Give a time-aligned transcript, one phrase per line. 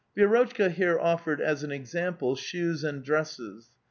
[0.17, 3.69] Vi6rotchka here offered, as an example, shoes and dresses.